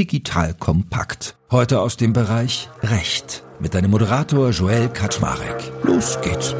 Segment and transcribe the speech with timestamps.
[0.00, 1.36] Digital Kompakt.
[1.50, 5.62] Heute aus dem Bereich Recht mit deinem Moderator Joel Kaczmarek.
[5.82, 6.54] Los geht's.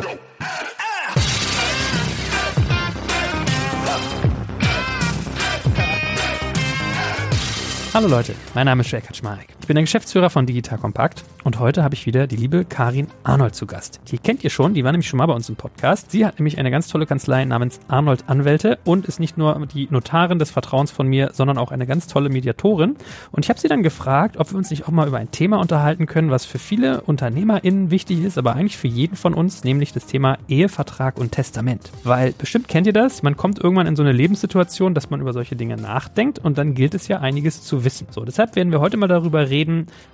[7.94, 9.59] Hallo Leute, mein Name ist Joel Kaczmarek.
[9.60, 13.06] Ich bin der Geschäftsführer von Digital Kompakt und heute habe ich wieder die liebe Karin
[13.22, 14.00] Arnold zu Gast.
[14.08, 16.10] Die kennt ihr schon, die war nämlich schon mal bei uns im Podcast.
[16.10, 19.86] Sie hat nämlich eine ganz tolle Kanzlei namens Arnold Anwälte und ist nicht nur die
[19.90, 22.96] Notarin des Vertrauens von mir, sondern auch eine ganz tolle Mediatorin.
[23.30, 25.60] Und ich habe sie dann gefragt, ob wir uns nicht auch mal über ein Thema
[25.60, 29.92] unterhalten können, was für viele UnternehmerInnen wichtig ist, aber eigentlich für jeden von uns, nämlich
[29.92, 31.92] das Thema Ehevertrag und Testament.
[32.02, 35.32] Weil bestimmt kennt ihr das, man kommt irgendwann in so eine Lebenssituation, dass man über
[35.32, 38.08] solche Dinge nachdenkt und dann gilt es ja einiges zu wissen.
[38.10, 39.59] So, deshalb werden wir heute mal darüber reden,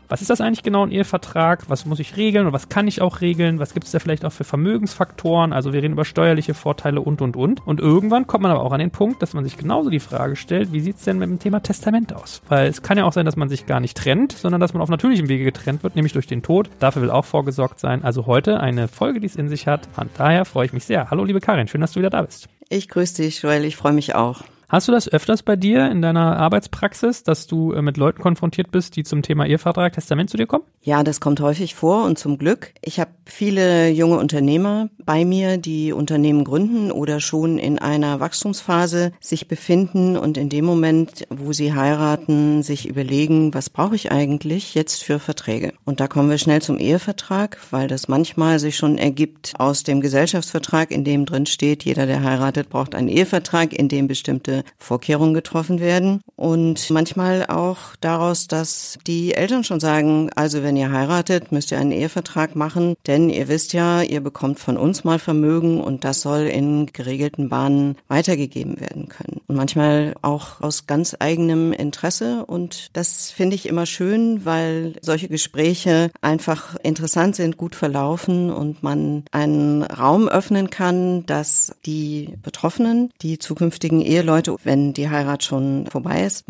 [0.09, 3.01] was ist das eigentlich genau ein Ehevertrag, was muss ich regeln und was kann ich
[3.01, 6.55] auch regeln, was gibt es da vielleicht auch für Vermögensfaktoren, also wir reden über steuerliche
[6.55, 7.67] Vorteile und und und.
[7.67, 10.37] Und irgendwann kommt man aber auch an den Punkt, dass man sich genauso die Frage
[10.37, 12.43] stellt, wie sieht es denn mit dem Thema Testament aus?
[12.49, 14.83] Weil es kann ja auch sein, dass man sich gar nicht trennt, sondern dass man
[14.83, 16.71] auf natürlichem Wege getrennt wird, nämlich durch den Tod.
[16.79, 18.05] Dafür will auch vorgesorgt sein.
[18.05, 19.89] Also heute eine Folge, die es in sich hat.
[19.97, 21.11] Und daher freue ich mich sehr.
[21.11, 22.49] Hallo liebe Karin, schön, dass du wieder da bist.
[22.69, 24.43] Ich grüße dich, Joel, ich freue mich auch.
[24.69, 28.73] Hast du das öfters bei dir in deiner Arbeitspraxis, dass du äh, mit Leuten konfrontiert
[28.73, 30.65] bist, die zum Thema Ehevertrag, Testament zu dir kommen?
[30.83, 32.73] Ja, das kommt häufig vor und zum Glück.
[32.83, 39.13] Ich habe viele junge Unternehmer bei mir, die Unternehmen gründen oder schon in einer Wachstumsphase
[39.21, 44.75] sich befinden und in dem Moment, wo sie heiraten, sich überlegen, was brauche ich eigentlich
[44.75, 45.75] jetzt für Verträge?
[45.85, 50.01] Und da kommen wir schnell zum Ehevertrag, weil das manchmal sich schon ergibt aus dem
[50.01, 55.35] Gesellschaftsvertrag, in dem drin steht, jeder, der heiratet, braucht einen Ehevertrag, in dem bestimmte Vorkehrungen
[55.35, 56.21] getroffen werden.
[56.37, 61.79] Und manchmal auch daraus, dass die Eltern schon sagen, also wenn ihr heiratet, müsst ihr
[61.79, 66.21] einen Ehevertrag machen, denn ihr wisst ja, ihr bekommt von uns mal Vermögen und das
[66.21, 69.41] soll in geregelten Bahnen weitergegeben werden können.
[69.47, 72.45] Und manchmal auch aus ganz eigenem Interesse.
[72.47, 78.83] Und das finde ich immer schön, weil solche Gespräche einfach interessant sind, gut verlaufen und
[78.83, 85.45] man einen Raum öffnen kann, dass die Betroffenen, die zukünftigen Eheleute, Leute, wenn die Heirat
[85.45, 86.45] schon vorbei ist,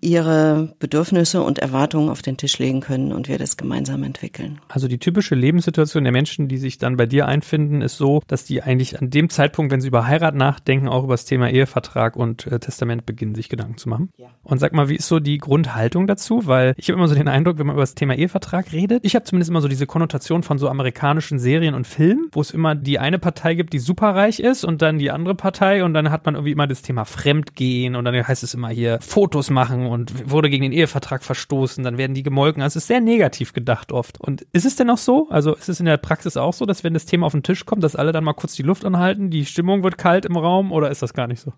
[0.00, 4.60] ihre Bedürfnisse und Erwartungen auf den Tisch legen können und wir das gemeinsam entwickeln.
[4.68, 8.44] Also die typische Lebenssituation der Menschen, die sich dann bei dir einfinden, ist so, dass
[8.44, 12.16] die eigentlich an dem Zeitpunkt, wenn sie über Heirat nachdenken, auch über das Thema Ehevertrag
[12.16, 14.10] und äh, Testament beginnen, sich Gedanken zu machen.
[14.16, 14.28] Ja.
[14.42, 16.46] Und sag mal, wie ist so die Grundhaltung dazu?
[16.46, 19.14] Weil ich habe immer so den Eindruck, wenn man über das Thema Ehevertrag redet, ich
[19.14, 22.74] habe zumindest immer so diese Konnotation von so amerikanischen Serien und Filmen, wo es immer
[22.74, 26.26] die eine Partei gibt, die superreich ist und dann die andere Partei und dann hat
[26.26, 29.86] man irgendwie immer das Thema Fremd gehen und dann heißt es immer hier Fotos machen
[29.86, 32.62] und wurde gegen den Ehevertrag verstoßen, dann werden die gemolken.
[32.62, 34.20] Also es ist sehr negativ gedacht oft.
[34.20, 35.28] Und ist es denn auch so?
[35.30, 37.66] Also ist es in der Praxis auch so, dass wenn das Thema auf den Tisch
[37.66, 40.72] kommt, dass alle dann mal kurz die Luft anhalten, die Stimmung wird kalt im Raum
[40.72, 41.52] oder ist das gar nicht so?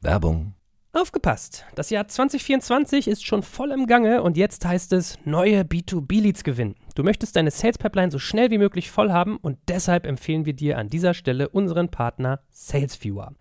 [0.00, 0.54] Werbung.
[0.94, 1.66] Aufgepasst!
[1.74, 6.76] Das Jahr 2024 ist schon voll im Gange und jetzt heißt es neue B2B-Leads gewinnen.
[6.94, 10.54] Du möchtest deine Sales Pipeline so schnell wie möglich voll haben und deshalb empfehlen wir
[10.54, 13.34] dir an dieser Stelle unseren Partner SalesViewer.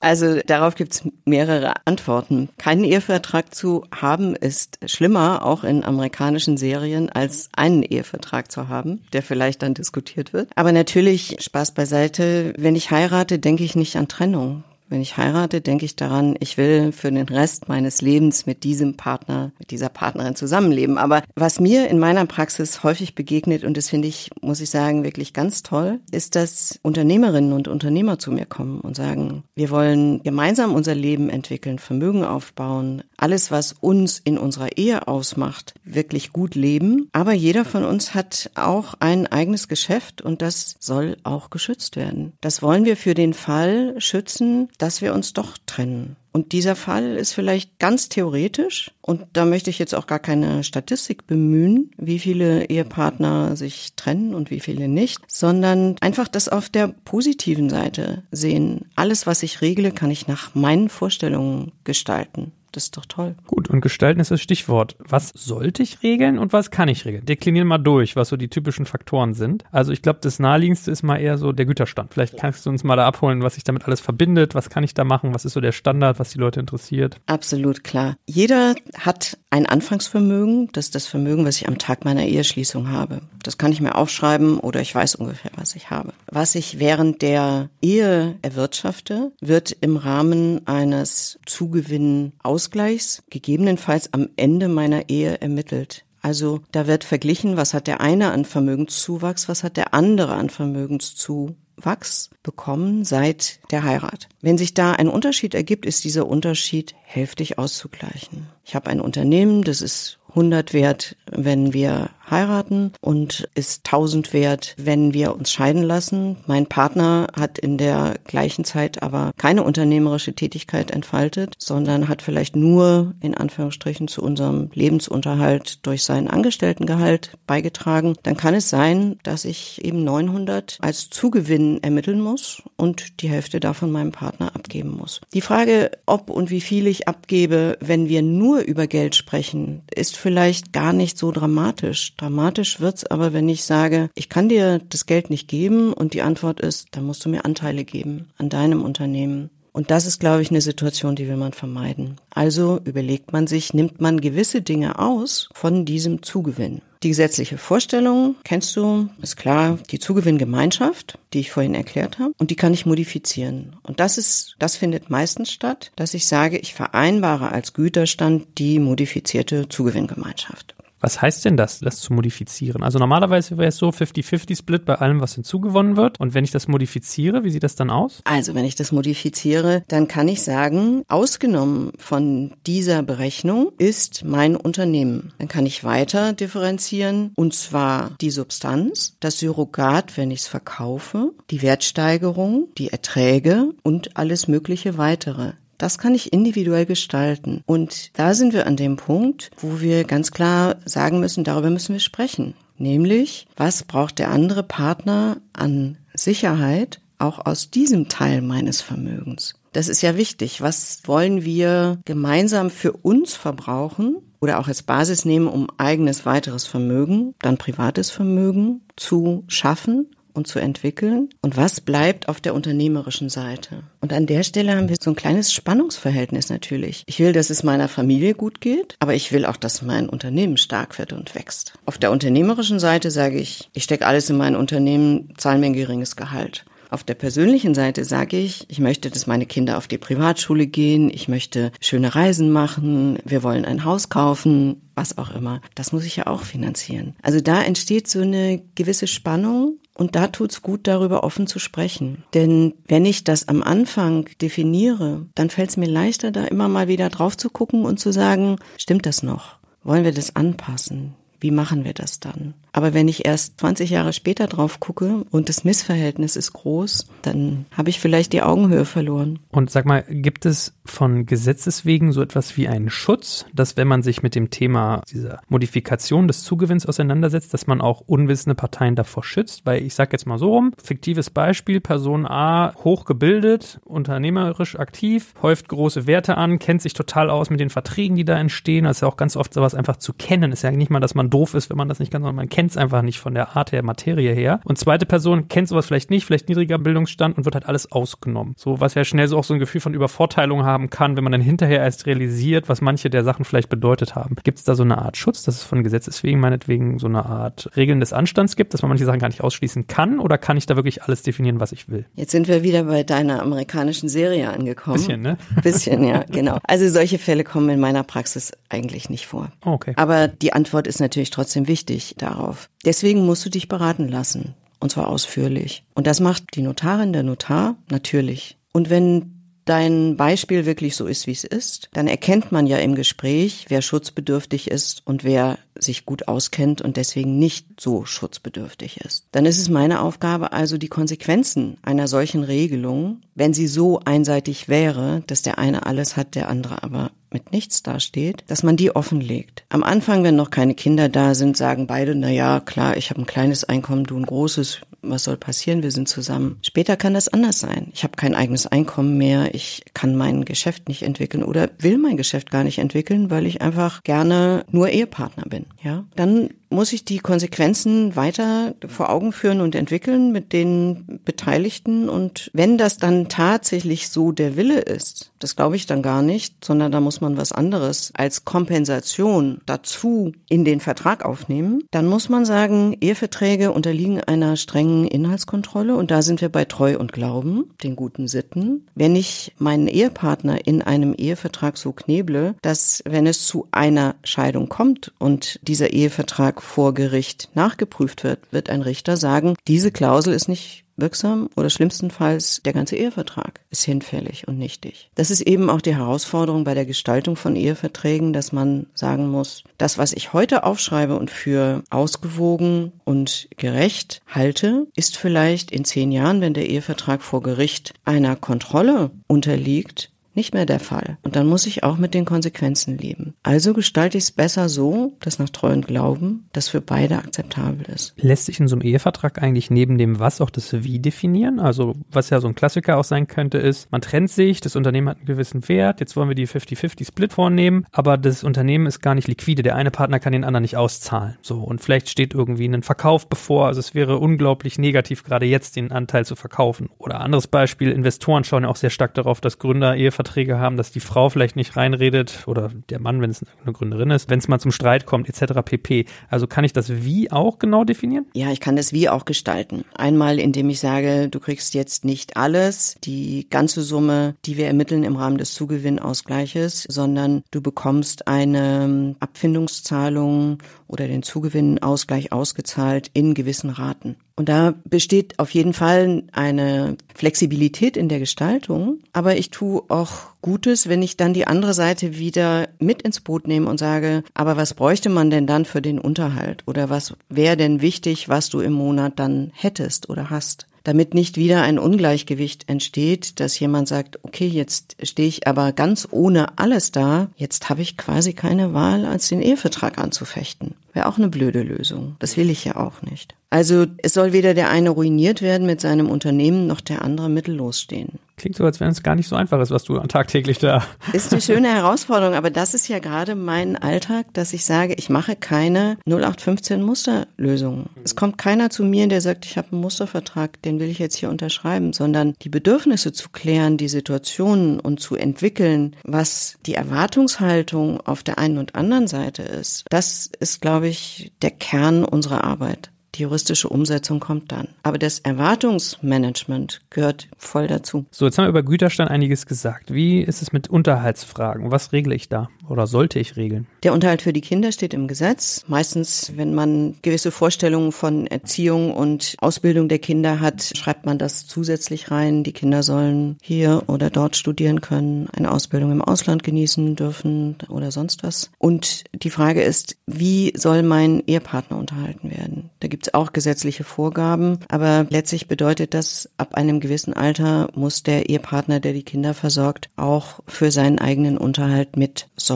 [0.00, 2.48] Also darauf gibt's mehrere Antworten.
[2.56, 9.02] Keinen Ehevertrag zu haben ist schlimmer, auch in amerikanischen Serien, als einen Ehevertrag zu haben,
[9.12, 10.48] der vielleicht dann diskutiert wird.
[10.56, 14.64] Aber natürlich, Spaß beiseite, wenn ich heirate, denke ich nicht an Trennung.
[14.90, 18.96] Wenn ich heirate, denke ich daran, ich will für den Rest meines Lebens mit diesem
[18.96, 20.98] Partner, mit dieser Partnerin zusammenleben.
[20.98, 25.04] Aber was mir in meiner Praxis häufig begegnet, und das finde ich, muss ich sagen,
[25.04, 30.24] wirklich ganz toll, ist, dass Unternehmerinnen und Unternehmer zu mir kommen und sagen, wir wollen
[30.24, 36.56] gemeinsam unser Leben entwickeln, Vermögen aufbauen, alles, was uns in unserer Ehe ausmacht, wirklich gut
[36.56, 37.08] leben.
[37.12, 42.32] Aber jeder von uns hat auch ein eigenes Geschäft und das soll auch geschützt werden.
[42.40, 46.16] Das wollen wir für den Fall schützen, dass wir uns doch trennen.
[46.32, 50.62] Und dieser Fall ist vielleicht ganz theoretisch und da möchte ich jetzt auch gar keine
[50.62, 56.68] Statistik bemühen, wie viele Ehepartner sich trennen und wie viele nicht, sondern einfach das auf
[56.68, 58.86] der positiven Seite sehen.
[58.94, 62.52] Alles, was ich regle, kann ich nach meinen Vorstellungen gestalten.
[62.72, 63.34] Das ist doch toll.
[63.46, 64.96] Gut, und gestalten ist das Stichwort.
[64.98, 67.26] Was sollte ich regeln und was kann ich regeln?
[67.26, 69.64] Deklinieren mal durch, was so die typischen Faktoren sind.
[69.72, 72.14] Also ich glaube, das naheliegendste ist mal eher so der Güterstand.
[72.14, 74.94] Vielleicht kannst du uns mal da abholen, was sich damit alles verbindet, was kann ich
[74.94, 77.20] da machen, was ist so der Standard, was die Leute interessiert.
[77.26, 78.16] Absolut klar.
[78.26, 83.22] Jeder hat ein Anfangsvermögen, das ist das Vermögen, was ich am Tag meiner Eheschließung habe.
[83.42, 86.12] Das kann ich mir aufschreiben oder ich weiß ungefähr, was ich habe.
[86.30, 94.68] Was ich während der Ehe erwirtschafte, wird im Rahmen eines Zugewinn Ausgleichs gegebenenfalls am Ende
[94.68, 96.04] meiner Ehe ermittelt.
[96.20, 100.50] Also da wird verglichen, was hat der eine an Vermögenszuwachs, was hat der andere an
[100.50, 104.28] Vermögenszuwachs bekommen seit der Heirat.
[104.42, 108.48] Wenn sich da ein Unterschied ergibt, ist dieser Unterschied hälftig auszugleichen.
[108.62, 114.74] Ich habe ein Unternehmen, das ist 100 wert, wenn wir heiraten und ist 1000 wert,
[114.76, 116.36] wenn wir uns scheiden lassen.
[116.46, 122.56] Mein Partner hat in der gleichen Zeit aber keine unternehmerische Tätigkeit entfaltet, sondern hat vielleicht
[122.56, 128.14] nur in Anführungsstrichen zu unserem Lebensunterhalt durch seinen Angestelltengehalt beigetragen.
[128.22, 133.60] Dann kann es sein, dass ich eben 900 als Zugewinn ermitteln muss und die Hälfte
[133.60, 135.20] davon meinem Partner abgeben muss.
[135.34, 140.16] Die Frage, ob und wie viel ich abgebe, wenn wir nur über Geld sprechen, ist
[140.16, 142.14] vielleicht gar nicht so dramatisch.
[142.20, 146.20] Dramatisch wird's aber, wenn ich sage, ich kann dir das Geld nicht geben und die
[146.20, 149.48] Antwort ist, dann musst du mir Anteile geben an deinem Unternehmen.
[149.72, 152.16] Und das ist, glaube ich, eine Situation, die will man vermeiden.
[152.28, 156.82] Also überlegt man sich, nimmt man gewisse Dinge aus von diesem Zugewinn.
[157.02, 162.50] Die gesetzliche Vorstellung kennst du, ist klar, die Zugewinngemeinschaft, die ich vorhin erklärt habe, und
[162.50, 163.76] die kann ich modifizieren.
[163.82, 168.78] Und das ist, das findet meistens statt, dass ich sage, ich vereinbare als Güterstand die
[168.78, 170.74] modifizierte Zugewinngemeinschaft.
[171.00, 172.82] Was heißt denn das, das zu modifizieren?
[172.82, 176.20] Also normalerweise wäre es so 50-50-Split bei allem, was hinzugewonnen wird.
[176.20, 178.20] Und wenn ich das modifiziere, wie sieht das dann aus?
[178.24, 184.56] Also wenn ich das modifiziere, dann kann ich sagen, ausgenommen von dieser Berechnung ist mein
[184.56, 185.32] Unternehmen.
[185.38, 191.32] Dann kann ich weiter differenzieren und zwar die Substanz, das Surrogat, wenn ich es verkaufe,
[191.50, 195.52] die Wertsteigerung, die Erträge und alles mögliche weitere.
[195.80, 197.62] Das kann ich individuell gestalten.
[197.64, 201.94] Und da sind wir an dem Punkt, wo wir ganz klar sagen müssen, darüber müssen
[201.94, 202.52] wir sprechen.
[202.76, 209.54] Nämlich, was braucht der andere Partner an Sicherheit auch aus diesem Teil meines Vermögens?
[209.72, 210.60] Das ist ja wichtig.
[210.60, 216.66] Was wollen wir gemeinsam für uns verbrauchen oder auch als Basis nehmen, um eigenes weiteres
[216.66, 223.28] Vermögen, dann privates Vermögen zu schaffen und zu entwickeln und was bleibt auf der unternehmerischen
[223.28, 223.84] Seite.
[224.00, 227.02] Und an der Stelle haben wir so ein kleines Spannungsverhältnis natürlich.
[227.06, 230.56] Ich will, dass es meiner Familie gut geht, aber ich will auch, dass mein Unternehmen
[230.56, 231.74] stark wird und wächst.
[231.86, 235.72] Auf der unternehmerischen Seite sage ich, ich stecke alles in mein Unternehmen, zahle mir ein
[235.74, 236.64] geringes Gehalt.
[236.90, 241.08] Auf der persönlichen Seite sage ich, ich möchte, dass meine Kinder auf die Privatschule gehen,
[241.08, 245.60] ich möchte schöne Reisen machen, wir wollen ein Haus kaufen, was auch immer.
[245.76, 247.14] Das muss ich ja auch finanzieren.
[247.22, 252.24] Also da entsteht so eine gewisse Spannung und da tut's gut, darüber offen zu sprechen.
[252.32, 256.88] Denn wenn ich das am Anfang definiere, dann fällt es mir leichter, da immer mal
[256.88, 259.58] wieder drauf zu gucken und zu sagen, stimmt das noch?
[259.84, 261.14] Wollen wir das anpassen?
[261.38, 262.54] Wie machen wir das dann?
[262.72, 267.66] Aber wenn ich erst 20 Jahre später drauf gucke und das Missverhältnis ist groß, dann
[267.76, 269.40] habe ich vielleicht die Augenhöhe verloren.
[269.50, 273.88] Und sag mal, gibt es von Gesetzes wegen so etwas wie einen Schutz, dass wenn
[273.88, 278.94] man sich mit dem Thema dieser Modifikation des Zugewinns auseinandersetzt, dass man auch unwissende Parteien
[278.94, 279.66] davor schützt?
[279.66, 285.68] Weil ich sage jetzt mal so rum, fiktives Beispiel, Person A, hochgebildet, unternehmerisch aktiv, häuft
[285.68, 288.84] große Werte an, kennt sich total aus mit den Verträgen, die da entstehen.
[288.84, 290.52] Das ist ja auch ganz oft sowas einfach zu kennen.
[290.52, 292.59] Ist ja nicht mal, dass man doof ist, wenn man das nicht sondern man kennt
[292.60, 294.60] kennt es einfach nicht von der Art der Materie her.
[294.64, 298.52] Und zweite Person kennt sowas vielleicht nicht, vielleicht niedriger Bildungsstand und wird halt alles ausgenommen.
[298.58, 301.32] So, was ja schnell so auch so ein Gefühl von Übervorteilung haben kann, wenn man
[301.32, 304.36] dann hinterher erst realisiert, was manche der Sachen vielleicht bedeutet haben.
[304.44, 307.24] Gibt es da so eine Art Schutz, dass es von Gesetzes wegen meinetwegen so eine
[307.24, 310.20] Art Regeln des Anstands gibt, dass man manche Sachen gar nicht ausschließen kann?
[310.20, 312.04] Oder kann ich da wirklich alles definieren, was ich will?
[312.14, 314.98] Jetzt sind wir wieder bei deiner amerikanischen Serie angekommen.
[314.98, 315.38] Bisschen, ne?
[315.62, 316.58] Bisschen, ja, genau.
[316.64, 319.50] Also solche Fälle kommen in meiner Praxis eigentlich nicht vor.
[319.64, 319.94] Okay.
[319.96, 322.68] Aber die Antwort ist natürlich trotzdem wichtig darauf auf.
[322.84, 324.54] Deswegen musst du dich beraten lassen.
[324.80, 325.84] Und zwar ausführlich.
[325.94, 328.56] Und das macht die Notarin, der Notar natürlich.
[328.72, 332.94] Und wenn dein Beispiel wirklich so ist, wie es ist, dann erkennt man ja im
[332.94, 339.26] Gespräch, wer schutzbedürftig ist und wer sich gut auskennt und deswegen nicht so schutzbedürftig ist.
[339.32, 344.68] Dann ist es meine Aufgabe also, die Konsequenzen einer solchen Regelung, wenn sie so einseitig
[344.68, 348.94] wäre, dass der eine alles hat, der andere aber mit nichts dasteht, dass man die
[348.94, 349.64] offenlegt.
[349.68, 353.20] Am Anfang, wenn noch keine Kinder da sind, sagen beide, na ja, klar, ich habe
[353.20, 356.58] ein kleines Einkommen, du ein großes, was soll passieren, wir sind zusammen.
[356.62, 357.88] Später kann das anders sein.
[357.92, 362.16] Ich habe kein eigenes Einkommen mehr, ich kann mein Geschäft nicht entwickeln oder will mein
[362.16, 366.04] Geschäft gar nicht entwickeln, weil ich einfach gerne nur Ehepartner bin, ja?
[366.16, 372.08] Dann muss ich die Konsequenzen weiter vor Augen führen und entwickeln mit den Beteiligten.
[372.08, 376.64] Und wenn das dann tatsächlich so der Wille ist, das glaube ich dann gar nicht,
[376.64, 382.28] sondern da muss man was anderes als Kompensation dazu in den Vertrag aufnehmen, dann muss
[382.28, 387.70] man sagen, Eheverträge unterliegen einer strengen Inhaltskontrolle und da sind wir bei Treu und Glauben,
[387.82, 388.86] den guten Sitten.
[388.94, 394.68] Wenn ich meinen Ehepartner in einem Ehevertrag so kneble, dass wenn es zu einer Scheidung
[394.68, 400.48] kommt und dieser Ehevertrag vor Gericht nachgeprüft wird, wird ein Richter sagen, diese Klausel ist
[400.48, 405.10] nicht wirksam oder schlimmstenfalls der ganze Ehevertrag ist hinfällig und nichtig.
[405.14, 409.64] Das ist eben auch die Herausforderung bei der Gestaltung von Eheverträgen, dass man sagen muss,
[409.78, 416.12] das, was ich heute aufschreibe und für ausgewogen und gerecht halte, ist vielleicht in zehn
[416.12, 421.18] Jahren, wenn der Ehevertrag vor Gericht einer Kontrolle unterliegt, nicht mehr der Fall.
[421.22, 423.34] Und dann muss ich auch mit den Konsequenzen leben.
[423.42, 428.14] Also gestalte ich es besser so, dass nach treuen Glauben das für beide akzeptabel ist.
[428.16, 431.60] Lässt sich in so einem Ehevertrag eigentlich neben dem Was auch das Wie definieren?
[431.60, 435.08] Also was ja so ein Klassiker auch sein könnte, ist, man trennt sich, das Unternehmen
[435.08, 439.14] hat einen gewissen Wert, jetzt wollen wir die 50-50-Split vornehmen, aber das Unternehmen ist gar
[439.14, 439.62] nicht liquide.
[439.62, 441.36] Der eine Partner kann den anderen nicht auszahlen.
[441.42, 443.66] So, und vielleicht steht irgendwie ein Verkauf bevor.
[443.66, 446.88] Also es wäre unglaublich negativ, gerade jetzt den Anteil zu verkaufen.
[446.98, 450.76] Oder anderes Beispiel, Investoren schauen ja auch sehr stark darauf, dass Gründer Eheverträge Verträge haben,
[450.76, 454.38] dass die Frau vielleicht nicht reinredet oder der Mann, wenn es eine Gründerin ist, wenn
[454.38, 455.60] es mal zum Streit kommt, etc.
[455.64, 456.04] pp.
[456.28, 458.26] Also kann ich das Wie auch genau definieren?
[458.34, 459.84] Ja, ich kann das Wie auch gestalten.
[459.94, 465.04] Einmal, indem ich sage, du kriegst jetzt nicht alles, die ganze Summe, die wir ermitteln
[465.04, 470.58] im Rahmen des Zugewinnausgleiches, sondern du bekommst eine Abfindungszahlung
[470.90, 474.16] oder den Zugewinnausgleich ausgezahlt in gewissen Raten.
[474.36, 480.30] Und da besteht auf jeden Fall eine Flexibilität in der Gestaltung, aber ich tue auch
[480.42, 484.56] Gutes, wenn ich dann die andere Seite wieder mit ins Boot nehme und sage, aber
[484.56, 488.60] was bräuchte man denn dann für den Unterhalt oder was wäre denn wichtig, was du
[488.60, 490.66] im Monat dann hättest oder hast?
[490.84, 496.08] Damit nicht wieder ein Ungleichgewicht entsteht, dass jemand sagt, okay, jetzt stehe ich aber ganz
[496.10, 500.74] ohne alles da, jetzt habe ich quasi keine Wahl, als den Ehevertrag anzufechten.
[500.92, 502.16] Wäre auch eine blöde Lösung.
[502.18, 503.34] Das will ich ja auch nicht.
[503.50, 507.80] Also es soll weder der eine ruiniert werden mit seinem Unternehmen, noch der andere mittellos
[507.80, 508.18] stehen.
[508.40, 510.82] Klingt so, als wenn es gar nicht so einfach ist, was du tagtäglich da.
[511.12, 515.10] Ist eine schöne Herausforderung, aber das ist ja gerade mein Alltag, dass ich sage, ich
[515.10, 517.90] mache keine 0815 Musterlösungen.
[518.02, 521.16] Es kommt keiner zu mir, der sagt, ich habe einen Mustervertrag, den will ich jetzt
[521.16, 528.00] hier unterschreiben, sondern die Bedürfnisse zu klären, die Situationen und zu entwickeln, was die Erwartungshaltung
[528.00, 529.84] auf der einen und anderen Seite ist.
[529.90, 532.90] Das ist, glaube ich, der Kern unserer Arbeit.
[533.20, 534.68] Die juristische Umsetzung kommt dann.
[534.82, 538.06] Aber das Erwartungsmanagement gehört voll dazu.
[538.10, 539.92] So, jetzt haben wir über Güterstand einiges gesagt.
[539.92, 541.70] Wie ist es mit Unterhaltsfragen?
[541.70, 543.66] Was regle ich da oder sollte ich regeln?
[543.82, 545.64] Der Unterhalt für die Kinder steht im Gesetz.
[545.66, 551.46] Meistens, wenn man gewisse Vorstellungen von Erziehung und Ausbildung der Kinder hat, schreibt man das
[551.46, 552.44] zusätzlich rein.
[552.44, 557.90] Die Kinder sollen hier oder dort studieren können, eine Ausbildung im Ausland genießen dürfen oder
[557.90, 558.50] sonst was.
[558.58, 562.70] Und die Frage ist, wie soll mein Ehepartner unterhalten werden?
[562.80, 568.02] Da gibt es auch gesetzliche Vorgaben, aber letztlich bedeutet das, ab einem gewissen Alter muss
[568.02, 571.96] der Ehepartner, der die Kinder versorgt, auch für seinen eigenen Unterhalt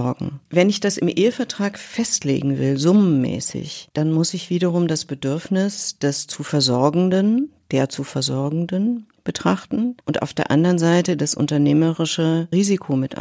[0.05, 0.41] mitsorgen.
[0.51, 6.27] Wenn ich das im Ehevertrag festlegen will, summenmäßig, dann muss ich wiederum das Bedürfnis des
[6.27, 13.17] zu Versorgenden, der zu Versorgenden betrachten und auf der anderen Seite das unternehmerische Risiko mit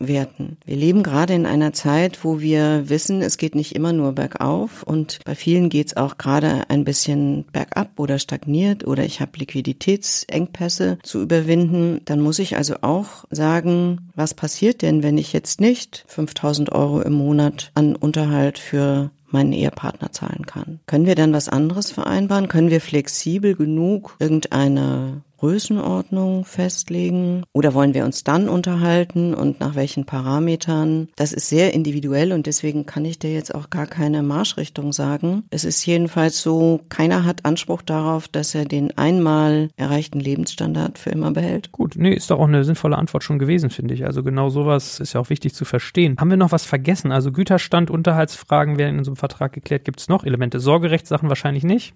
[0.00, 0.56] einwerten.
[0.64, 4.82] Wir leben gerade in einer Zeit, wo wir wissen, es geht nicht immer nur bergauf
[4.82, 9.38] und bei vielen geht es auch gerade ein bisschen bergab oder stagniert oder ich habe
[9.38, 12.00] Liquiditätsengpässe zu überwinden.
[12.04, 17.00] Dann muss ich also auch sagen, was passiert denn, wenn ich jetzt nicht 5000 Euro
[17.00, 20.78] im Monat an Unterhalt für meinen Ehepartner zahlen kann.
[20.86, 22.46] Können wir dann was anderes vereinbaren?
[22.46, 29.74] Können wir flexibel genug irgendeine Größenordnung festlegen oder wollen wir uns dann unterhalten und nach
[29.74, 31.08] welchen Parametern?
[31.16, 35.44] Das ist sehr individuell und deswegen kann ich dir jetzt auch gar keine Marschrichtung sagen.
[35.50, 41.10] Es ist jedenfalls so, keiner hat Anspruch darauf, dass er den einmal erreichten Lebensstandard für
[41.10, 41.72] immer behält.
[41.72, 44.06] Gut, nee, ist doch auch eine sinnvolle Antwort schon gewesen, finde ich.
[44.06, 46.16] Also genau sowas ist ja auch wichtig zu verstehen.
[46.18, 47.12] Haben wir noch was vergessen?
[47.12, 49.84] Also Güterstand, Unterhaltsfragen werden in so einem Vertrag geklärt.
[49.84, 50.58] Gibt es noch Elemente?
[50.58, 51.92] Sorgerechtssachen wahrscheinlich nicht.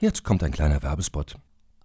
[0.00, 1.36] Jetzt kommt ein kleiner Werbespot.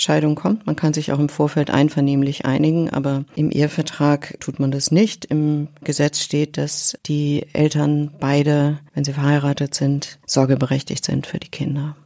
[0.00, 0.66] Scheidung kommt.
[0.66, 5.24] Man kann sich auch im Vorfeld einvernehmlich einigen, aber im Ehevertrag tut man das nicht.
[5.26, 11.48] Im Gesetz steht, dass die Eltern beide, wenn sie verheiratet sind, sorgeberechtigt sind für die
[11.48, 11.96] Kinder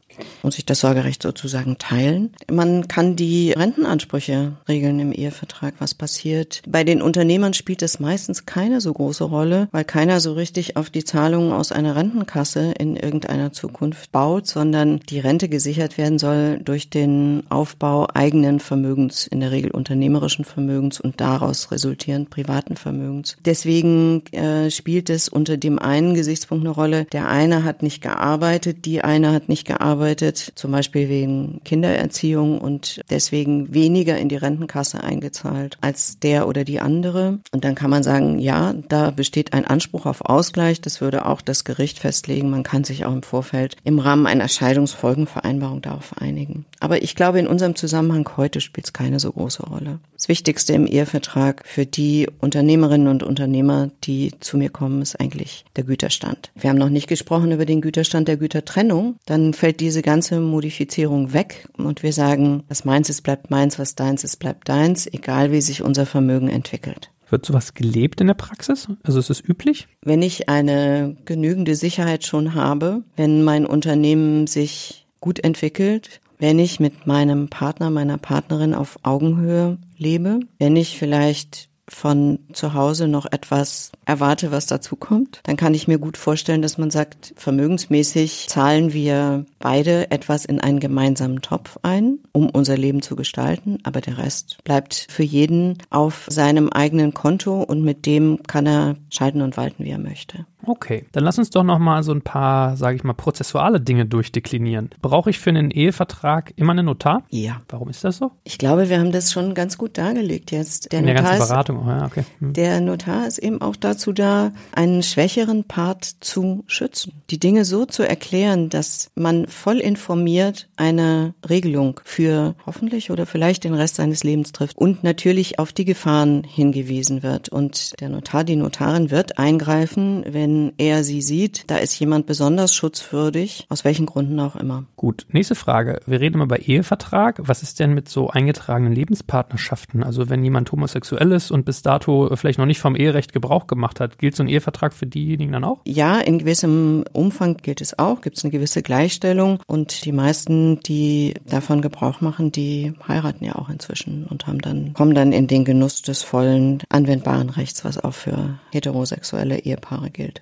[0.42, 2.32] und sich das Sorgerecht sozusagen teilen.
[2.50, 6.62] Man kann die Rentenansprüche regeln im Ehevertrag, was passiert.
[6.66, 10.90] Bei den Unternehmern spielt das meistens keine so große Rolle, weil keiner so richtig auf
[10.90, 16.60] die Zahlungen aus einer Rentenkasse in irgendeiner Zukunft baut, sondern die Rente gesichert werden soll
[16.62, 23.36] durch den Aufbau eigenen Vermögens, in der Regel unternehmerischen Vermögens und daraus resultierend privaten Vermögens.
[23.44, 28.84] Deswegen äh, spielt es unter dem einen Gesichtspunkt eine Rolle, der eine hat nicht gearbeitet,
[28.84, 35.02] die eine hat nicht gearbeitet, zum Beispiel wegen Kindererziehung und deswegen weniger in die Rentenkasse
[35.02, 37.38] eingezahlt als der oder die andere.
[37.52, 40.80] Und dann kann man sagen, ja, da besteht ein Anspruch auf Ausgleich.
[40.80, 42.50] Das würde auch das Gericht festlegen.
[42.50, 46.64] Man kann sich auch im Vorfeld im Rahmen einer Scheidungsfolgenvereinbarung darauf einigen.
[46.80, 50.00] Aber ich glaube, in unserem Zusammenhang heute spielt es keine so große Rolle.
[50.16, 55.64] Das Wichtigste im Ehevertrag für die Unternehmerinnen und Unternehmer, die zu mir kommen, ist eigentlich
[55.74, 56.52] der Güterstand.
[56.54, 59.16] Wir haben noch nicht gesprochen über den Güterstand der Gütertrennung.
[59.26, 63.94] Dann fällt diese ganze Modifizierung weg und wir sagen, was meins ist, bleibt meins, was
[63.94, 67.10] deins ist, bleibt deins, egal wie sich unser Vermögen entwickelt.
[67.28, 68.88] Wird sowas gelebt in der Praxis?
[69.02, 69.88] Also ist es üblich?
[70.02, 76.80] Wenn ich eine genügende Sicherheit schon habe, wenn mein Unternehmen sich gut entwickelt, wenn ich
[76.80, 83.26] mit meinem Partner, meiner Partnerin auf Augenhöhe lebe, wenn ich vielleicht von zu Hause noch
[83.30, 88.46] etwas erwarte, was dazu kommt, dann kann ich mir gut vorstellen, dass man sagt, vermögensmäßig
[88.48, 94.00] zahlen wir beide etwas in einen gemeinsamen Topf ein, um unser Leben zu gestalten, aber
[94.00, 99.42] der Rest bleibt für jeden auf seinem eigenen Konto und mit dem kann er schalten
[99.42, 100.46] und walten, wie er möchte.
[100.66, 104.06] Okay, dann lass uns doch noch mal so ein paar, sage ich mal, prozessuale Dinge
[104.06, 104.90] durchdeklinieren.
[105.00, 107.24] Brauche ich für einen Ehevertrag immer einen Notar?
[107.30, 107.60] Ja.
[107.68, 108.32] Warum ist das so?
[108.44, 110.92] Ich glaube, wir haben das schon ganz gut dargelegt jetzt.
[110.92, 112.24] Der In der Notar ganzen Beratung, ist, oh ja, okay.
[112.38, 112.52] Hm.
[112.52, 117.12] Der Notar ist eben auch dazu da, einen schwächeren Part zu schützen.
[117.30, 123.64] Die Dinge so zu erklären, dass man voll informiert eine Regelung für hoffentlich oder vielleicht
[123.64, 127.48] den Rest seines Lebens trifft und natürlich auf die Gefahren hingewiesen wird.
[127.48, 132.26] Und der Notar, die Notarin wird eingreifen, wenn wenn er sie sieht, da ist jemand
[132.26, 134.84] besonders schutzwürdig, aus welchen Gründen auch immer.
[134.96, 136.00] Gut, nächste Frage.
[136.06, 137.40] Wir reden immer bei Ehevertrag.
[137.42, 140.02] Was ist denn mit so eingetragenen Lebenspartnerschaften?
[140.02, 143.98] Also wenn jemand homosexuell ist und bis dato vielleicht noch nicht vom Eherecht Gebrauch gemacht
[143.98, 145.80] hat, gilt so ein Ehevertrag für diejenigen dann auch?
[145.86, 148.20] Ja, in gewissem Umfang gilt es auch.
[148.20, 153.56] Gibt es eine gewisse Gleichstellung und die meisten, die davon Gebrauch machen, die heiraten ja
[153.56, 158.02] auch inzwischen und haben dann kommen dann in den Genuss des vollen anwendbaren Rechts, was
[158.02, 160.41] auch für heterosexuelle Ehepaare gilt.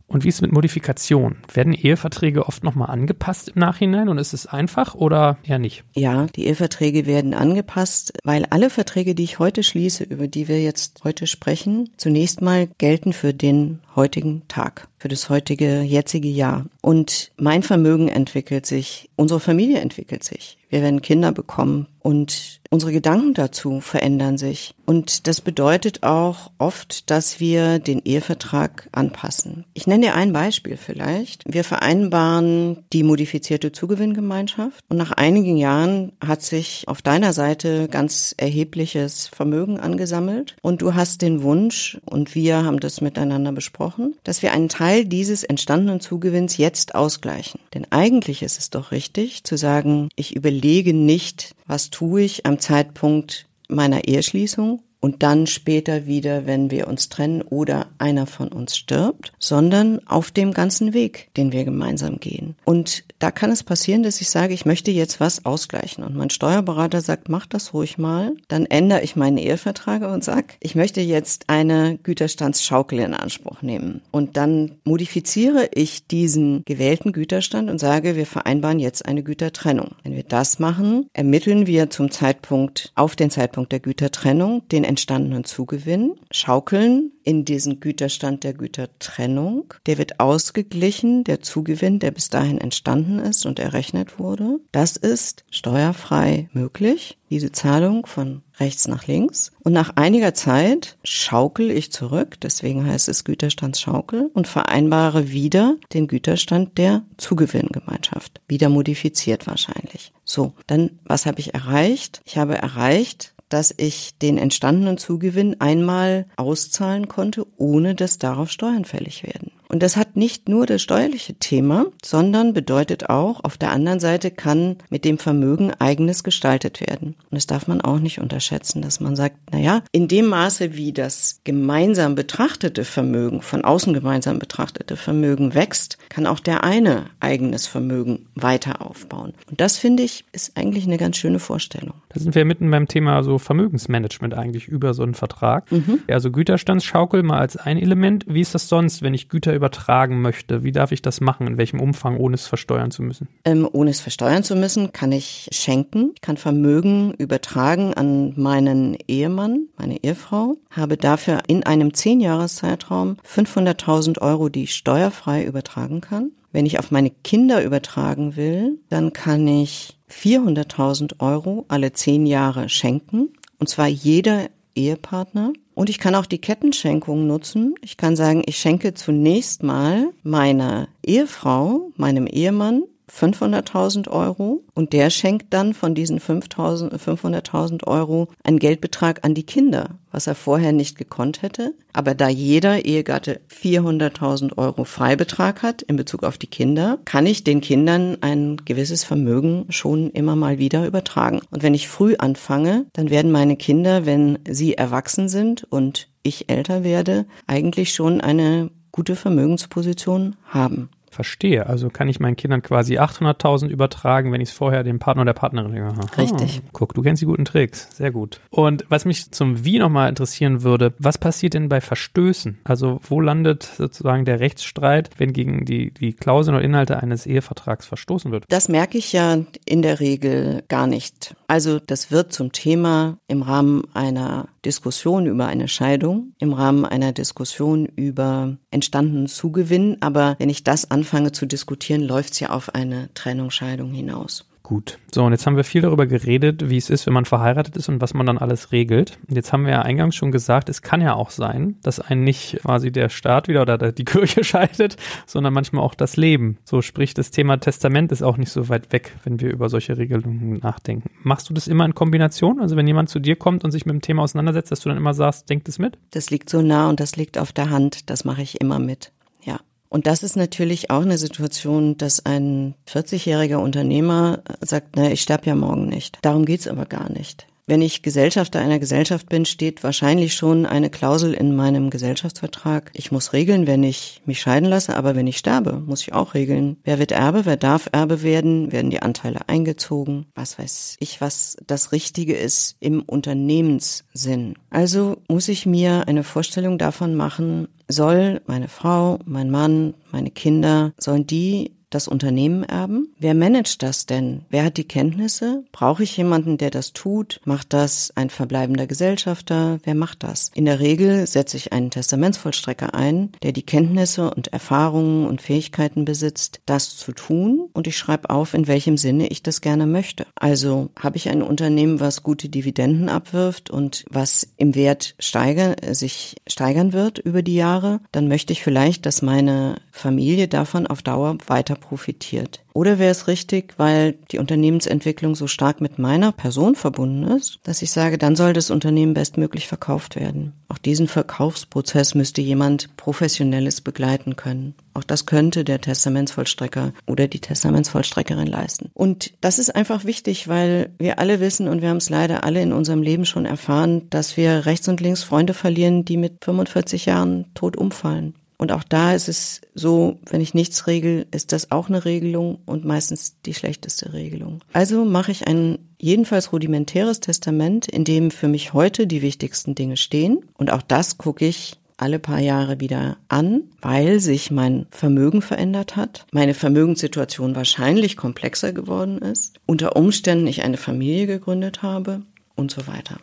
[0.11, 1.37] Und wie ist es mit Modifikation?
[1.53, 5.85] Werden Eheverträge oft nochmal angepasst im Nachhinein und ist es einfach oder eher nicht?
[5.93, 10.61] Ja, die Eheverträge werden angepasst, weil alle Verträge, die ich heute schließe, über die wir
[10.61, 16.65] jetzt heute sprechen, zunächst mal gelten für den heutigen Tag, für das heutige, jetzige Jahr.
[16.81, 20.57] Und mein Vermögen entwickelt sich, unsere Familie entwickelt sich.
[20.69, 24.73] Wir werden Kinder bekommen und unsere Gedanken dazu verändern sich.
[24.85, 29.65] Und das bedeutet auch oft, dass wir den Ehevertrag anpassen.
[29.73, 31.43] Ich nenne nenne dir ein Beispiel vielleicht.
[31.45, 38.33] Wir vereinbaren die modifizierte Zugewinngemeinschaft und nach einigen Jahren hat sich auf deiner Seite ganz
[38.37, 44.41] erhebliches Vermögen angesammelt und du hast den Wunsch und wir haben das miteinander besprochen, dass
[44.41, 47.59] wir einen Teil dieses entstandenen Zugewinns jetzt ausgleichen.
[47.73, 52.59] Denn eigentlich ist es doch richtig zu sagen, ich überlege nicht, was tue ich am
[52.59, 58.77] Zeitpunkt meiner Eheschließung und dann später wieder, wenn wir uns trennen oder einer von uns
[58.77, 62.55] stirbt, sondern auf dem ganzen Weg, den wir gemeinsam gehen.
[62.63, 66.29] Und da kann es passieren, dass ich sage, ich möchte jetzt was ausgleichen und mein
[66.29, 68.33] Steuerberater sagt, mach das ruhig mal.
[68.47, 74.01] Dann ändere ich meinen Ehevertrag und sage, ich möchte jetzt eine Güterstandsschaukel in Anspruch nehmen.
[74.11, 79.95] Und dann modifiziere ich diesen gewählten Güterstand und sage, wir vereinbaren jetzt eine Gütertrennung.
[80.03, 85.45] Wenn wir das machen, ermitteln wir zum Zeitpunkt, auf den Zeitpunkt der Gütertrennung, den entstandenen
[85.45, 89.73] Zugewinn, schaukeln in diesen Güterstand der Gütertrennung.
[89.85, 94.59] Der wird ausgeglichen, der Zugewinn, der bis dahin entstanden ist und errechnet wurde.
[94.73, 99.51] Das ist steuerfrei möglich, diese Zahlung von rechts nach links.
[99.63, 106.07] Und nach einiger Zeit schaukel ich zurück, deswegen heißt es Güterstandsschaukel, und vereinbare wieder den
[106.07, 108.41] Güterstand der Zugewinngemeinschaft.
[108.47, 110.11] Wieder modifiziert wahrscheinlich.
[110.25, 112.21] So, dann was habe ich erreicht?
[112.25, 118.85] Ich habe erreicht, dass ich den entstandenen Zugewinn einmal auszahlen konnte, ohne dass darauf Steuern
[118.85, 119.51] fällig werden.
[119.71, 124.29] Und das hat nicht nur das steuerliche Thema, sondern bedeutet auch, auf der anderen Seite
[124.29, 127.15] kann mit dem Vermögen eigenes gestaltet werden.
[127.29, 130.75] Und das darf man auch nicht unterschätzen, dass man sagt, na ja, in dem Maße,
[130.75, 137.05] wie das gemeinsam betrachtete Vermögen, von außen gemeinsam betrachtete Vermögen wächst, kann auch der eine
[137.21, 139.33] eigenes Vermögen weiter aufbauen.
[139.49, 141.93] Und das finde ich, ist eigentlich eine ganz schöne Vorstellung.
[142.09, 145.71] Da sind wir mitten beim Thema so Vermögensmanagement eigentlich über so einen Vertrag.
[145.71, 145.99] Mhm.
[146.09, 148.25] Also Güterstandsschaukel mal als ein Element.
[148.27, 150.63] Wie ist das sonst, wenn ich Güter übertragen möchte?
[150.63, 151.45] Wie darf ich das machen?
[151.45, 153.27] In welchem Umfang, ohne es versteuern zu müssen?
[153.45, 156.13] Ähm, ohne es versteuern zu müssen, kann ich schenken.
[156.15, 164.19] Ich kann Vermögen übertragen an meinen Ehemann, meine Ehefrau, habe dafür in einem Zehnjahreszeitraum 500.000
[164.19, 166.31] Euro, die ich steuerfrei übertragen kann.
[166.51, 172.67] Wenn ich auf meine Kinder übertragen will, dann kann ich 400.000 Euro alle zehn Jahre
[172.67, 173.29] schenken.
[173.59, 175.53] Und zwar jeder Ehepartner.
[175.73, 177.75] Und ich kann auch die Kettenschenkung nutzen.
[177.81, 185.09] Ich kann sagen, ich schenke zunächst mal meiner Ehefrau, meinem Ehemann 500.000 Euro und der
[185.09, 190.97] schenkt dann von diesen 500.000 Euro einen Geldbetrag an die Kinder, was er vorher nicht
[190.97, 191.73] gekonnt hätte.
[191.93, 197.43] Aber da jeder Ehegatte 400.000 Euro Freibetrag hat in Bezug auf die Kinder, kann ich
[197.43, 201.41] den Kindern ein gewisses Vermögen schon immer mal wieder übertragen.
[201.51, 206.49] Und wenn ich früh anfange, dann werden meine Kinder, wenn sie erwachsen sind und ich
[206.49, 210.89] älter werde, eigentlich schon eine gute Vermögensposition haben.
[211.11, 211.67] Verstehe.
[211.67, 215.33] Also kann ich meinen Kindern quasi 800.000 übertragen, wenn ich es vorher dem Partner oder
[215.33, 216.01] der Partnerin Aha.
[216.17, 216.61] Richtig.
[216.71, 217.89] Guck, du kennst die guten Tricks.
[217.93, 218.39] Sehr gut.
[218.49, 222.59] Und was mich zum Wie nochmal interessieren würde, was passiert denn bei Verstößen?
[222.63, 227.85] Also wo landet sozusagen der Rechtsstreit, wenn gegen die, die Klauseln oder Inhalte eines Ehevertrags
[227.85, 228.45] verstoßen wird?
[228.47, 231.35] Das merke ich ja in der Regel gar nicht.
[231.47, 237.11] Also das wird zum Thema im Rahmen einer Diskussion über eine Scheidung, im Rahmen einer
[237.13, 239.97] Diskussion über entstandenen Zugewinn.
[240.01, 244.45] Aber wenn ich das anfange zu diskutieren, läuft es ja auf eine Trennung, Scheidung hinaus.
[244.63, 244.99] Gut.
[245.13, 247.89] So, und jetzt haben wir viel darüber geredet, wie es ist, wenn man verheiratet ist
[247.89, 249.17] und was man dann alles regelt.
[249.27, 252.23] Und jetzt haben wir ja eingangs schon gesagt, es kann ja auch sein, dass einen
[252.23, 256.57] nicht quasi der Staat wieder oder die Kirche scheidet, sondern manchmal auch das Leben.
[256.63, 259.97] So sprich, das Thema Testament ist auch nicht so weit weg, wenn wir über solche
[259.97, 261.09] Regelungen nachdenken.
[261.23, 262.61] Machst du das immer in Kombination?
[262.61, 264.97] Also wenn jemand zu dir kommt und sich mit dem Thema auseinandersetzt, dass du dann
[264.97, 265.97] immer sagst, denk das mit?
[266.11, 268.09] Das liegt so nah und das liegt auf der Hand.
[268.09, 269.11] Das mache ich immer mit.
[269.43, 269.59] Ja.
[269.91, 275.47] Und das ist natürlich auch eine Situation, dass ein 40-jähriger Unternehmer sagt, na, ich sterbe
[275.47, 276.17] ja morgen nicht.
[276.21, 277.45] Darum geht's aber gar nicht.
[277.71, 282.91] Wenn ich Gesellschafter einer Gesellschaft bin, steht wahrscheinlich schon eine Klausel in meinem Gesellschaftsvertrag.
[282.93, 286.33] Ich muss regeln, wenn ich mich scheiden lasse, aber wenn ich sterbe, muss ich auch
[286.33, 286.75] regeln.
[286.83, 291.55] Wer wird Erbe, wer darf Erbe werden, werden die Anteile eingezogen, was weiß ich, was
[291.65, 294.55] das Richtige ist im Unternehmenssinn.
[294.69, 300.91] Also muss ich mir eine Vorstellung davon machen, soll meine Frau, mein Mann, meine Kinder,
[300.97, 303.13] sollen die das Unternehmen erben?
[303.19, 304.41] Wer managt das denn?
[304.49, 305.63] Wer hat die Kenntnisse?
[305.71, 307.39] Brauche ich jemanden, der das tut?
[307.45, 309.79] Macht das ein verbleibender Gesellschafter?
[309.83, 310.51] Wer macht das?
[310.55, 316.05] In der Regel setze ich einen Testamentsvollstrecker ein, der die Kenntnisse und Erfahrungen und Fähigkeiten
[316.05, 320.25] besitzt, das zu tun und ich schreibe auf, in welchem Sinne ich das gerne möchte.
[320.35, 326.35] Also habe ich ein Unternehmen, was gute Dividenden abwirft und was im Wert steigern, sich
[326.47, 331.37] steigern wird über die Jahre, dann möchte ich vielleicht, dass meine Familie davon auf Dauer
[331.47, 332.61] weiter profitiert.
[332.73, 337.81] Oder wäre es richtig, weil die Unternehmensentwicklung so stark mit meiner Person verbunden ist, dass
[337.81, 340.53] ich sage, dann soll das Unternehmen bestmöglich verkauft werden.
[340.69, 344.75] Auch diesen Verkaufsprozess müsste jemand Professionelles begleiten können.
[344.93, 348.89] Auch das könnte der Testamentsvollstrecker oder die Testamentsvollstreckerin leisten.
[348.93, 352.61] Und das ist einfach wichtig, weil wir alle wissen und wir haben es leider alle
[352.61, 357.05] in unserem Leben schon erfahren, dass wir rechts und links Freunde verlieren, die mit 45
[357.05, 358.33] Jahren tot umfallen.
[358.61, 362.59] Und auch da ist es so, wenn ich nichts regel, ist das auch eine Regelung
[362.67, 364.59] und meistens die schlechteste Regelung.
[364.71, 369.97] Also mache ich ein jedenfalls rudimentäres Testament, in dem für mich heute die wichtigsten Dinge
[369.97, 370.45] stehen.
[370.59, 375.95] Und auch das gucke ich alle paar Jahre wieder an, weil sich mein Vermögen verändert
[375.95, 382.21] hat, meine Vermögenssituation wahrscheinlich komplexer geworden ist, unter Umständen ich eine Familie gegründet habe
[382.55, 383.17] und so weiter.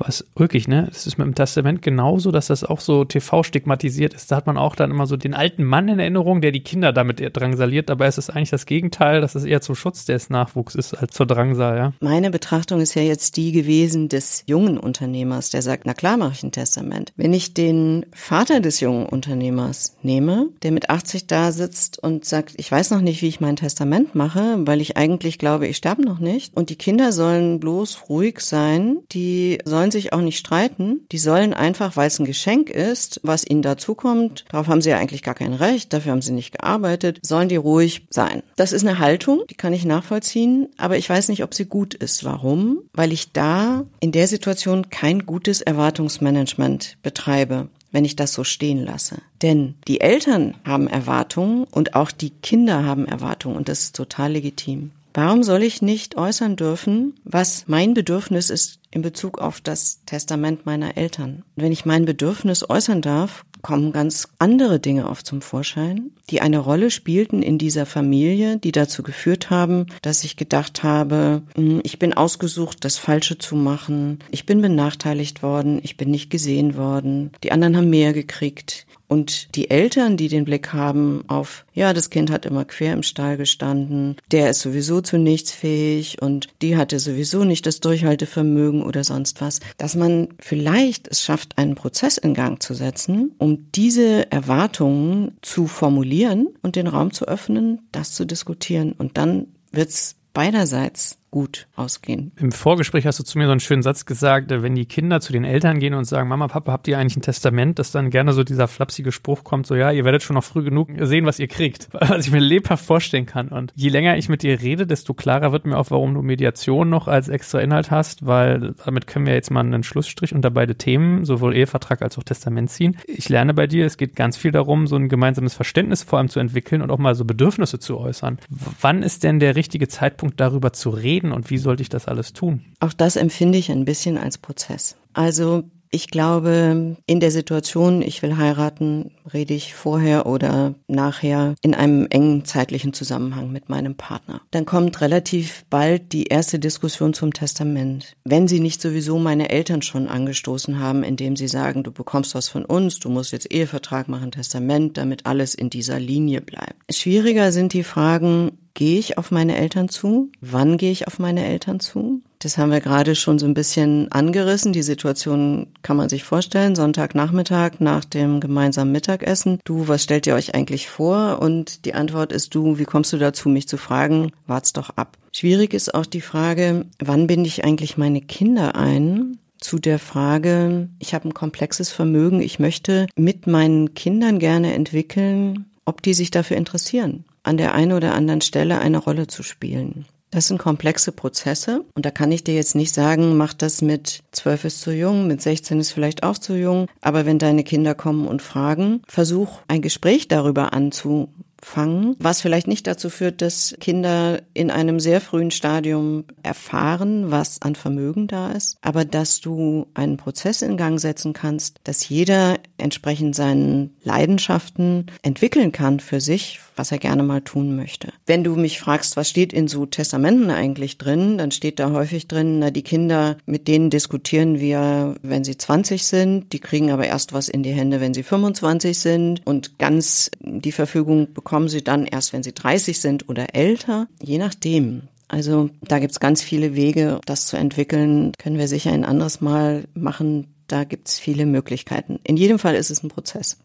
[0.00, 0.88] Aber es wirklich, ne?
[0.90, 4.32] Es ist mit dem Testament genauso, dass das auch so TV-stigmatisiert ist.
[4.32, 6.94] Da hat man auch dann immer so den alten Mann in Erinnerung, der die Kinder
[6.94, 7.90] damit drangsaliert.
[7.90, 11.12] Dabei ist es eigentlich das Gegenteil, dass es eher zum Schutz des Nachwuchs ist als
[11.12, 11.92] zur Drangsal, ja.
[12.00, 16.32] Meine Betrachtung ist ja jetzt die gewesen des jungen Unternehmers, der sagt, na klar mache
[16.32, 17.12] ich ein Testament.
[17.16, 22.54] Wenn ich den Vater des jungen Unternehmers nehme, der mit 80 da sitzt und sagt,
[22.56, 26.02] ich weiß noch nicht, wie ich mein Testament mache, weil ich eigentlich glaube, ich sterbe
[26.02, 26.56] noch nicht.
[26.56, 31.06] Und die Kinder sollen bloß ruhig sein, die sollen sollen sich auch nicht streiten.
[31.10, 34.98] Die sollen einfach, weil es ein Geschenk ist, was ihnen dazukommt, darauf haben sie ja
[34.98, 38.42] eigentlich gar kein Recht, dafür haben sie nicht gearbeitet, sollen die ruhig sein.
[38.56, 41.94] Das ist eine Haltung, die kann ich nachvollziehen, aber ich weiß nicht, ob sie gut
[41.94, 42.24] ist.
[42.24, 42.82] Warum?
[42.92, 48.84] Weil ich da in der Situation kein gutes Erwartungsmanagement betreibe wenn ich das so stehen
[48.84, 49.16] lasse.
[49.42, 54.30] Denn die Eltern haben Erwartungen und auch die Kinder haben Erwartungen und das ist total
[54.30, 54.92] legitim.
[55.12, 60.66] Warum soll ich nicht äußern dürfen, was mein Bedürfnis ist in Bezug auf das Testament
[60.66, 61.44] meiner Eltern?
[61.56, 66.58] Wenn ich mein Bedürfnis äußern darf, kommen ganz andere Dinge auf zum Vorschein, die eine
[66.58, 71.98] Rolle spielten in dieser Familie, die dazu geführt haben, dass ich gedacht habe, hm, ich
[71.98, 77.32] bin ausgesucht, das Falsche zu machen, ich bin benachteiligt worden, ich bin nicht gesehen worden,
[77.42, 82.10] die anderen haben mehr gekriegt, und die Eltern, die den Blick haben auf, ja, das
[82.10, 86.76] Kind hat immer quer im Stall gestanden, der ist sowieso zu nichts fähig und die
[86.76, 92.18] hatte sowieso nicht das Durchhaltevermögen oder sonst was, dass man vielleicht es schafft, einen Prozess
[92.18, 98.12] in Gang zu setzen, um diese Erwartungen zu formulieren und den Raum zu öffnen, das
[98.12, 98.92] zu diskutieren.
[98.92, 102.32] Und dann wird's beiderseits gut ausgehen.
[102.36, 105.20] Im Vorgespräch hast du zu mir so einen schönen Satz gesagt, äh, wenn die Kinder
[105.20, 108.10] zu den Eltern gehen und sagen, Mama, Papa, habt ihr eigentlich ein Testament, dass dann
[108.10, 111.26] gerne so dieser flapsige Spruch kommt, so ja, ihr werdet schon noch früh genug sehen,
[111.26, 111.88] was ihr kriegt.
[112.00, 113.48] Was ich mir lebhaft vorstellen kann.
[113.48, 116.88] Und je länger ich mit dir rede, desto klarer wird mir auch, warum du Mediation
[116.88, 120.74] noch als extra Inhalt hast, weil damit können wir jetzt mal einen Schlussstrich unter beide
[120.74, 122.96] Themen, sowohl Ehevertrag als auch Testament ziehen.
[123.06, 126.28] Ich lerne bei dir, es geht ganz viel darum, so ein gemeinsames Verständnis vor allem
[126.28, 128.38] zu entwickeln und auch mal so Bedürfnisse zu äußern.
[128.48, 131.19] Wann ist denn der richtige Zeitpunkt, darüber zu reden?
[131.20, 132.64] Reden und wie sollte ich das alles tun?
[132.80, 134.96] Auch das empfinde ich ein bisschen als Prozess.
[135.12, 141.74] Also ich glaube, in der Situation, ich will heiraten, rede ich vorher oder nachher in
[141.74, 144.40] einem engen zeitlichen Zusammenhang mit meinem Partner.
[144.52, 148.14] Dann kommt relativ bald die erste Diskussion zum Testament.
[148.24, 152.48] Wenn sie nicht sowieso meine Eltern schon angestoßen haben, indem sie sagen, du bekommst was
[152.48, 156.76] von uns, du musst jetzt Ehevertrag machen, Testament, damit alles in dieser Linie bleibt.
[156.94, 160.30] Schwieriger sind die Fragen, gehe ich auf meine Eltern zu?
[160.40, 162.22] Wann gehe ich auf meine Eltern zu?
[162.40, 164.72] Das haben wir gerade schon so ein bisschen angerissen.
[164.72, 166.74] Die Situation kann man sich vorstellen.
[166.74, 169.60] Sonntagnachmittag nach dem gemeinsamen Mittagessen.
[169.64, 171.40] Du, was stellt ihr euch eigentlich vor?
[171.42, 174.32] Und die Antwort ist du, wie kommst du dazu, mich zu fragen?
[174.46, 175.18] Wart's doch ab.
[175.32, 179.36] Schwierig ist auch die Frage, wann binde ich eigentlich meine Kinder ein?
[179.58, 185.66] zu der Frage, ich habe ein komplexes Vermögen, ich möchte mit meinen Kindern gerne entwickeln,
[185.84, 190.06] ob die sich dafür interessieren an der einen oder anderen Stelle eine Rolle zu spielen.
[190.30, 191.84] Das sind komplexe Prozesse.
[191.94, 195.26] Und da kann ich dir jetzt nicht sagen, mach das mit zwölf ist zu jung,
[195.26, 199.60] mit 16 ist vielleicht auch zu jung, aber wenn deine Kinder kommen und fragen, versuch
[199.66, 201.28] ein Gespräch darüber anzu
[201.62, 207.60] fangen, was vielleicht nicht dazu führt, dass Kinder in einem sehr frühen Stadium erfahren, was
[207.62, 212.58] an Vermögen da ist, aber dass du einen Prozess in Gang setzen kannst, dass jeder
[212.80, 218.12] entsprechend seinen Leidenschaften entwickeln kann für sich, was er gerne mal tun möchte.
[218.26, 222.28] Wenn du mich fragst, was steht in so Testamenten eigentlich drin, dann steht da häufig
[222.28, 227.06] drin, na, die Kinder, mit denen diskutieren wir, wenn sie 20 sind, die kriegen aber
[227.06, 231.82] erst was in die Hände, wenn sie 25 sind und ganz die Verfügung bekommen sie
[231.82, 235.02] dann erst, wenn sie 30 sind oder älter, je nachdem.
[235.30, 238.32] Also da gibt's ganz viele Wege, das zu entwickeln.
[238.38, 240.48] Können wir sicher ein anderes Mal machen.
[240.70, 242.20] Da gibt's viele Möglichkeiten.
[242.22, 243.58] In jedem Fall ist es ein Prozess.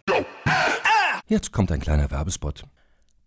[1.28, 2.63] Jetzt kommt ein kleiner Werbespot.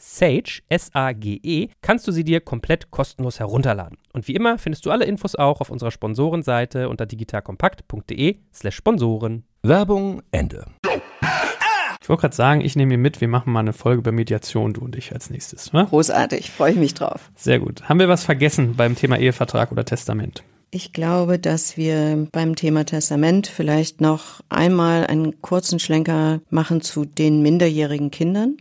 [0.00, 3.98] Sage, S-A-G-E, kannst du sie dir komplett kostenlos herunterladen.
[4.14, 9.44] Und wie immer findest du alle Infos auch auf unserer Sponsorenseite unter digitalkompakt.de slash Sponsoren.
[9.62, 10.64] Werbung Ende.
[12.02, 14.72] Ich wollte gerade sagen, ich nehme mir mit, wir machen mal eine Folge über Mediation,
[14.72, 15.72] du und ich als nächstes.
[15.74, 15.86] Ne?
[15.88, 17.30] Großartig, freue ich mich drauf.
[17.36, 17.88] Sehr gut.
[17.88, 20.42] Haben wir was vergessen beim Thema Ehevertrag oder Testament?
[20.72, 27.04] Ich glaube, dass wir beim Thema Testament vielleicht noch einmal einen kurzen Schlenker machen zu
[27.04, 28.56] den minderjährigen Kindern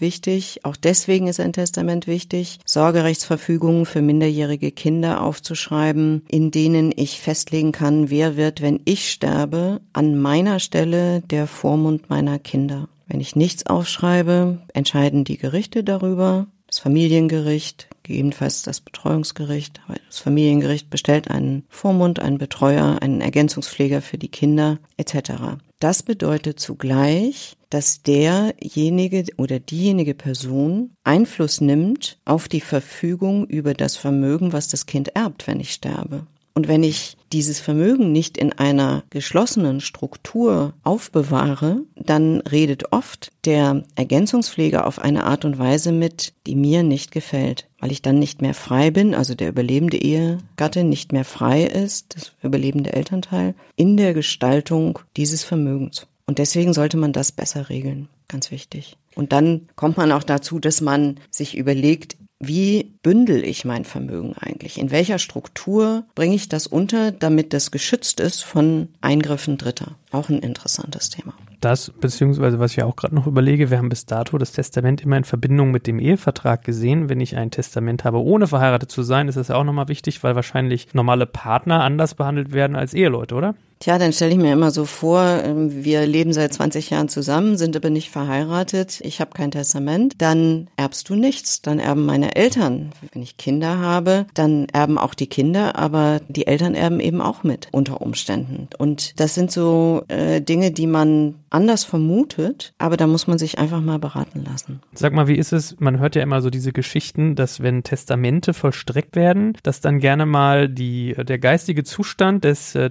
[0.00, 0.60] wichtig.
[0.64, 7.72] Auch deswegen ist ein Testament wichtig, Sorgerechtsverfügungen für minderjährige Kinder aufzuschreiben, in denen ich festlegen
[7.72, 12.88] kann, wer wird, wenn ich sterbe, an meiner Stelle der Vormund meiner Kinder.
[13.06, 19.80] Wenn ich nichts aufschreibe, entscheiden die Gerichte darüber, das Familiengericht, gegebenenfalls das Betreuungsgericht.
[20.06, 25.58] Das Familiengericht bestellt einen Vormund, einen Betreuer, einen Ergänzungspfleger für die Kinder etc.
[25.80, 33.96] Das bedeutet zugleich, dass derjenige oder diejenige Person Einfluss nimmt auf die Verfügung über das
[33.96, 36.26] Vermögen, was das Kind erbt, wenn ich sterbe.
[36.52, 43.84] Und wenn ich dieses Vermögen nicht in einer geschlossenen Struktur aufbewahre, dann redet oft der
[43.94, 48.42] Ergänzungspfleger auf eine Art und Weise mit, die mir nicht gefällt, weil ich dann nicht
[48.42, 53.96] mehr frei bin, also der überlebende Ehegatte nicht mehr frei ist, das überlebende Elternteil, in
[53.96, 56.08] der Gestaltung dieses Vermögens.
[56.30, 58.08] Und deswegen sollte man das besser regeln.
[58.28, 58.96] Ganz wichtig.
[59.16, 64.36] Und dann kommt man auch dazu, dass man sich überlegt, wie bündel ich mein Vermögen
[64.38, 64.78] eigentlich?
[64.78, 69.96] In welcher Struktur bringe ich das unter, damit das geschützt ist von Eingriffen Dritter?
[70.12, 71.34] Auch ein interessantes Thema.
[71.60, 75.16] Das, beziehungsweise was ich auch gerade noch überlege, wir haben bis dato das Testament immer
[75.16, 77.08] in Verbindung mit dem Ehevertrag gesehen.
[77.08, 80.22] Wenn ich ein Testament habe, ohne verheiratet zu sein, ist das ja auch nochmal wichtig,
[80.22, 83.56] weil wahrscheinlich normale Partner anders behandelt werden als Eheleute, oder?
[83.82, 87.56] Tja, dann stelle ich mir immer so vor, ähm, wir leben seit 20 Jahren zusammen,
[87.56, 92.36] sind aber nicht verheiratet, ich habe kein Testament, dann erbst du nichts, dann erben meine
[92.36, 92.90] Eltern.
[93.10, 97.42] Wenn ich Kinder habe, dann erben auch die Kinder, aber die Eltern erben eben auch
[97.42, 98.68] mit unter Umständen.
[98.76, 103.58] Und das sind so äh, Dinge, die man anders vermutet, aber da muss man sich
[103.58, 104.80] einfach mal beraten lassen.
[104.92, 105.80] Sag mal, wie ist es?
[105.80, 110.26] Man hört ja immer so diese Geschichten, dass wenn Testamente vollstreckt werden, dass dann gerne
[110.26, 112.90] mal die, der geistige Zustand des äh,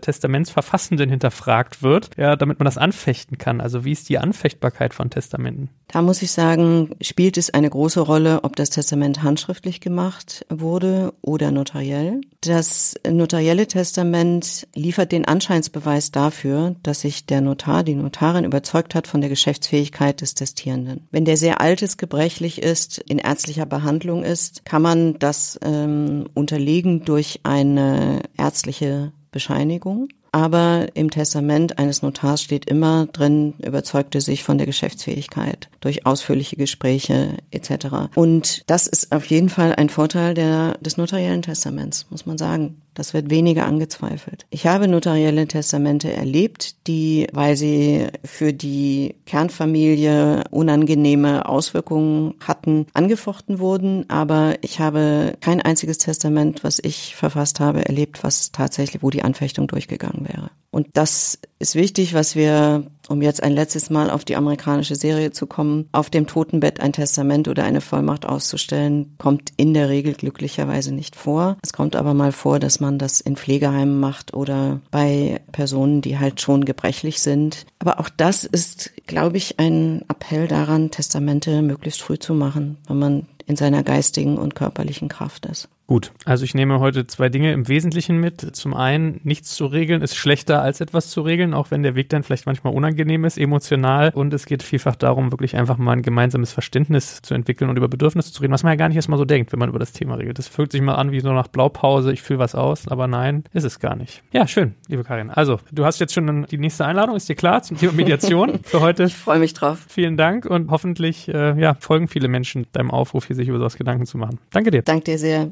[0.79, 3.61] Testamentsverfassenden hinterfragt wird, ja, damit man das anfechten kann.
[3.61, 5.69] Also wie ist die Anfechtbarkeit von Testamenten?
[5.87, 11.13] Da muss ich sagen, spielt es eine große Rolle, ob das Testament handschriftlich gemacht wurde
[11.21, 12.21] oder notariell.
[12.41, 19.07] Das notarielle Testament liefert den Anscheinsbeweis dafür, dass sich der Notar, die Notarin überzeugt hat
[19.07, 21.07] von der Geschäftsfähigkeit des Testierenden.
[21.11, 26.27] Wenn der sehr alt ist, gebrechlich ist, in ärztlicher Behandlung ist, kann man das ähm,
[26.33, 30.09] unterlegen durch eine ärztliche Bescheinigung.
[30.31, 36.55] Aber im Testament eines Notars steht immer drin, überzeugte sich von der Geschäftsfähigkeit durch ausführliche
[36.55, 38.13] Gespräche etc.
[38.15, 42.81] Und das ist auf jeden Fall ein Vorteil der, des notariellen Testaments, muss man sagen.
[42.93, 44.45] Das wird weniger angezweifelt.
[44.49, 53.59] Ich habe notarielle Testamente erlebt, die, weil sie für die Kernfamilie unangenehme Auswirkungen hatten, angefochten
[53.59, 54.09] wurden.
[54.09, 59.23] Aber ich habe kein einziges Testament, was ich verfasst habe, erlebt, was tatsächlich, wo die
[59.23, 60.51] Anfechtung durchgegangen wäre.
[60.71, 65.31] Und das ist wichtig, was wir, um jetzt ein letztes Mal auf die amerikanische Serie
[65.31, 70.13] zu kommen, auf dem Totenbett ein Testament oder eine Vollmacht auszustellen, kommt in der Regel
[70.13, 71.57] glücklicherweise nicht vor.
[71.63, 76.19] Es kommt aber mal vor, dass man das in Pflegeheimen macht oder bei Personen, die
[76.19, 77.65] halt schon gebrechlich sind.
[77.79, 82.99] Aber auch das ist, glaube ich, ein Appell daran, Testamente möglichst früh zu machen, wenn
[82.99, 85.69] man in seiner geistigen und körperlichen Kraft ist.
[85.89, 88.55] Gut, also ich nehme heute zwei Dinge im Wesentlichen mit.
[88.55, 92.09] Zum einen, nichts zu regeln ist schlechter als etwas zu regeln, auch wenn der Weg
[92.09, 94.11] dann vielleicht manchmal unangenehm ist, emotional.
[94.13, 97.87] Und es geht vielfach darum, wirklich einfach mal ein gemeinsames Verständnis zu entwickeln und über
[97.87, 99.91] Bedürfnisse zu reden, was man ja gar nicht erstmal so denkt, wenn man über das
[99.91, 100.37] Thema regelt.
[100.37, 103.45] Das fühlt sich mal an wie so nach Blaupause, ich fühle was aus, aber nein,
[103.53, 104.21] ist es gar nicht.
[104.31, 105.31] Ja, schön, liebe Karin.
[105.31, 108.81] Also, du hast jetzt schon die nächste Einladung, ist dir klar, zum Thema Mediation für
[108.81, 109.05] heute.
[109.05, 109.87] Ich freue mich drauf.
[109.87, 113.75] Vielen Dank und hoffentlich äh, ja, folgen viele Menschen deinem Aufruf, hier sich über sowas
[113.75, 114.37] Gedanken zu machen.
[114.51, 114.83] Danke dir.
[114.83, 115.51] Danke dir sehr.